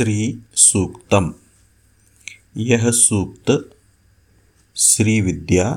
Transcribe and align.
श्री 0.00 0.42
सूक्तम। 0.54 1.34
यह 2.56 2.90
सूक्त 2.90 3.76
श्री 4.76 5.20
विद्या 5.20 5.70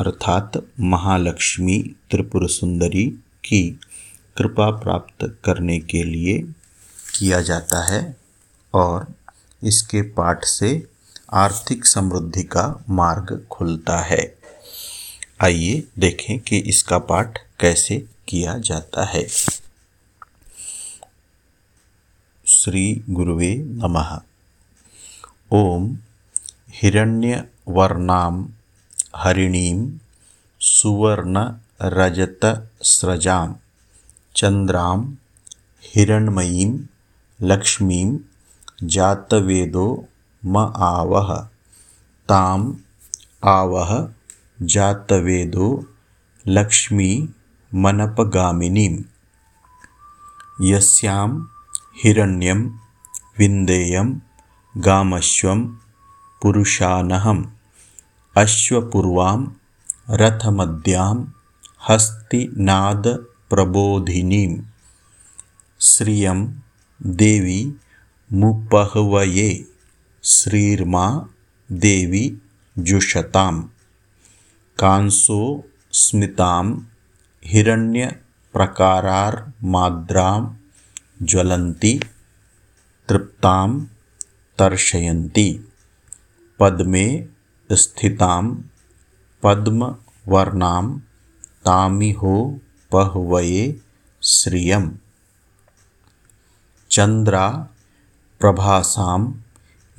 अर्थात 0.00 0.52
महालक्ष्मी 0.80 1.78
त्रिपुर 2.10 2.50
सुंदरी 2.50 3.04
की 3.44 3.80
कृपा 4.36 4.70
प्राप्त 4.70 5.38
करने 5.44 5.78
के 5.80 6.02
लिए 6.04 6.38
किया 7.18 7.40
जाता 7.40 7.92
है 7.92 8.16
और 8.74 9.14
इसके 9.64 10.02
पाठ 10.02 10.44
से 10.44 10.86
आर्थिक 11.32 11.86
समृद्धि 11.86 12.42
का 12.42 12.84
मार्ग 12.90 13.46
खुलता 13.50 13.98
है। 13.98 14.38
आइए 15.42 15.84
देखें 15.98 16.40
कि 16.40 16.58
इसका 16.58 16.98
पाठ 16.98 17.38
कैसे 17.60 18.06
किया 18.28 18.58
जाता 18.58 19.04
है। 19.04 19.28
श्री 22.62 23.02
गुरुवे 23.10 23.56
नमः। 23.56 24.20
ॐ 25.52 25.96
हिरण्यवर्णां 26.70 28.46
हरिणीं 29.16 29.98
सुवर्णरजतस्रजां 30.60 33.52
चन्द्रां 34.36 35.14
हिरण्मयीं 35.82 36.78
लक्ष्मीं 37.42 38.18
जातवेदो 38.84 40.08
म 40.44 40.72
आवह। 40.76 41.48
ताम् 42.28 42.74
आवह 43.44 44.08
जातवेदो 44.62 45.84
लक्ष्मीमनपगामिनीं 46.46 49.02
यस्यां 50.60 51.51
हिरण्यं 52.04 52.60
विन्देयं 53.38 54.08
गामश्वं 54.84 55.58
पुरुषानहम् 56.42 57.42
अश्वपूर्वां 58.42 59.40
रथमद्यां 60.20 61.18
हस्तिनादप्रबोधिनीं 61.88 63.04
श्रियं 65.90 66.40
देवी 67.20 67.60
मुपहवये 68.40 69.52
श्रीर्मा 70.32 71.04
देवी 71.86 72.24
जुषतां 72.88 73.54
कांसो 74.84 75.38
स्मितां 76.00 76.66
हिरण्यप्रकारार्माद्रां 77.52 80.42
ज्वलंती 81.22 82.00
तृप्ताम 83.08 83.86
तर्शयंती 84.58 85.68
पद 86.60 86.82
में 86.82 87.28
स्थिताम 87.72 88.64
पद्म 89.42 89.96
वर्णाम 90.28 90.98
तामिहो 91.64 92.60
पहवये 92.94 93.80
श्रियम। 94.22 94.98
चंद्रा 96.90 97.48
प्रभासाम 98.40 99.42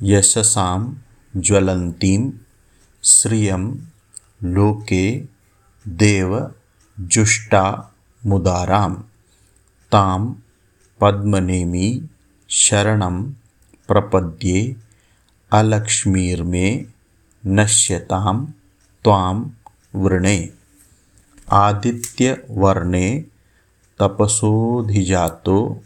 यशसाम 0.02 0.96
ज्वलंतीम 1.36 2.32
श्रियम 3.04 3.78
लोके, 4.42 5.24
देव, 5.88 6.54
जुष्टा 7.00 7.94
मुदाराम 8.26 8.94
ताम 9.92 10.36
पद्मनेमी 11.00 12.08
शरणं 12.48 13.32
प्रपद्ये 13.88 14.76
अलक्ष्मीर्मे 15.52 16.84
नश्यतां 17.46 18.46
त्वां 19.04 19.44
वृणे। 19.94 20.48
आदित्यवर्णे 21.50 23.24
तपसोऽधिजातो 24.00 25.82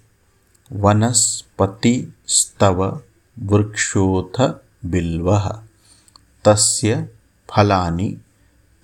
वनस्पतिस्तव 0.72 3.00
वृक्षोऽथ 3.38 4.50
बिल्वः। 4.84 5.62
तस्य 6.44 7.08
फलानि 7.50 8.16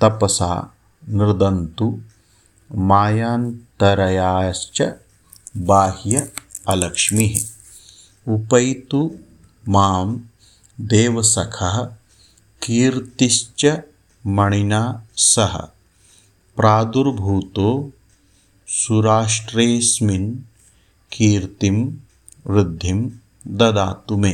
तपसा 0.01 0.73
नृदन्तु। 1.09 2.01
मायान्तरयाश्च 2.75 4.83
बाह्य 5.57 6.33
अलक्ष्मीः। 6.69 7.41
उपैतु 8.33 9.19
मां 9.69 10.19
देवसखः 10.81 11.85
कीर्तिश्च 12.63 13.81
मणिना 14.27 15.07
सह। 15.17 15.57
प्रादुर्भूतो 16.57 17.93
सुराष्ट्रेऽस्मिन् 18.69 20.39
कीर्तिं 21.13 21.97
वृद्धिं 22.47 23.11
ददातु 23.47 24.17
मे। 24.17 24.33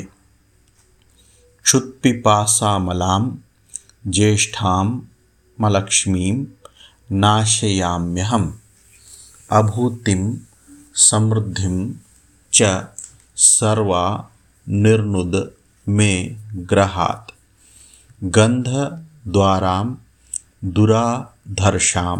क्षुत्पिपासामलां 1.63 3.37
ज्येष्ठां 4.07 5.01
मलक्ष्मीं 5.61 6.45
नाशयाम्यहम्। 7.13 8.53
अभूतिं 9.51 10.37
समृद्धिं 11.09 11.77
च 12.55 12.69
सर्वा 13.45 14.03
निर्नुद 14.85 15.35
मे 15.97 16.13
गृहात् 16.73 17.31
गन्धद्वारां, 18.37 19.87
दुराधर्षां, 20.79 22.19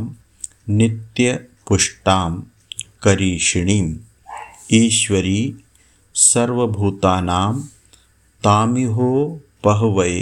नित्यपुष्टां 0.79 2.31
करीषिणीम् 3.05 3.93
ईश्वरी 4.81 5.43
सर्वभूतानां 6.25 7.55
तामिहोपहवये 8.47 10.19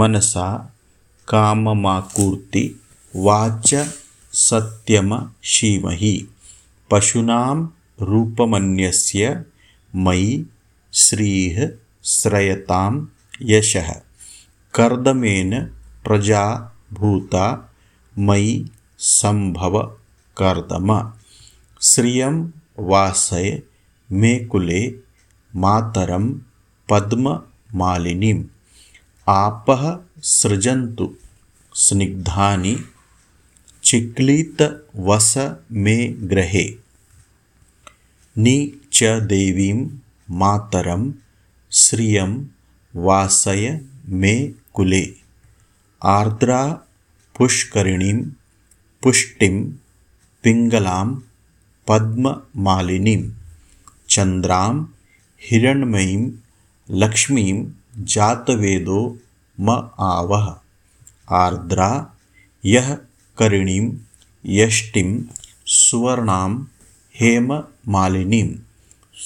मनसा 0.00 0.48
काममाकूर्ति 1.28 2.64
वाच 3.28 3.74
सत्यमशीमहि। 4.32 6.28
पशूनां 6.90 7.68
रूपमन्यस्य 8.04 9.44
मयि 9.96 10.46
श्रीः 10.94 11.70
श्रयतां 12.04 13.06
यशः। 13.42 13.92
कर्दमेन 14.74 15.64
प्रजा 16.04 16.72
भूता 16.92 17.74
मयि 18.18 18.70
सम्भव 18.98 19.82
कर्दम। 20.36 21.12
श्रियं 21.82 22.50
वासय 22.78 23.62
मे 24.12 24.38
कुले 24.38 24.94
मातरं 25.56 26.40
पद्ममालिनीम्। 26.90 28.44
आपः 29.28 29.98
सृजन्तु 30.22 31.14
स्निग्धानि 31.74 32.84
चिक्लितवस 33.92 35.32
मे 35.86 35.94
गृहे 36.28 36.62
नि 38.44 38.54
च 38.98 39.10
देवीं 39.32 39.74
मातरं 40.42 41.02
श्रियं 41.80 42.32
वासय 42.94 43.66
मे 44.22 44.32
कुले। 44.78 45.02
आर्द्रा 46.14 46.62
पुष्करिणीं 47.38 48.16
पुष्टिं 49.02 49.52
पिङ्गलां 50.42 51.06
पद्ममालिनीं 51.88 53.22
चन्द्रां 54.16 54.74
हिरण्मयीं 55.50 56.24
लक्ष्मीं 57.04 57.56
जातवेदो 58.16 59.00
म 59.58 59.80
आवह 60.10 60.52
आर्द्रा 61.44 61.94
यः 62.74 62.94
करिणीं 63.42 63.86
यष्टिं 64.56 65.08
सुवर्णां 65.76 66.50
हेममालिनीं 67.20 68.50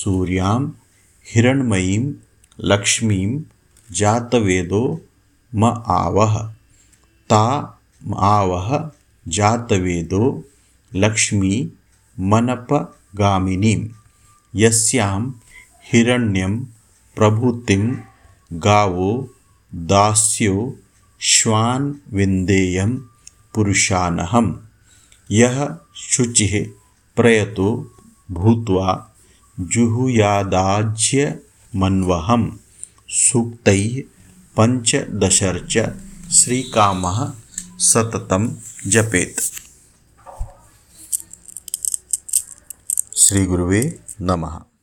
सूर्यां 0.03 0.61
हिरण्मयीं 1.33 2.05
लक्ष्मीं 2.73 3.29
जातवेदो 4.01 4.85
म 5.61 5.71
आवह 5.97 6.37
ता 7.33 7.45
आवह 8.29 8.71
जातवेदो 9.39 10.23
लक्ष्मी 11.05 11.55
मनपगामिनीं 12.33 13.83
यस्यां 14.63 15.21
हिरण्यं 15.91 16.57
प्रभूतिं 17.17 17.85
गावो 18.69 19.11
दास्यो 19.93 20.57
श्वान् 21.35 21.93
विन्देयं 22.17 22.97
पुरुषानहम। 23.57 24.69
यह 25.31 25.79
शुचि 25.97 26.75
प्रयतो 27.17 27.69
भूत्वा 28.31 28.89
जुहुयादाज्य 29.61 31.41
मन्वहम। 31.77 32.59
सूक्त 33.09 33.69
पंचदशर्च 34.57 35.75
श्रीकाम 36.33 37.03
सततम 37.79 38.57
जपेत। 38.87 39.37
श्री 43.17 43.45
गुरुवे 43.47 44.01
नमः। 44.21 44.76